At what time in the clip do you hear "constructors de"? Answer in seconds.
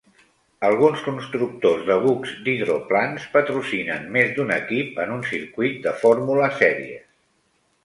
1.07-1.97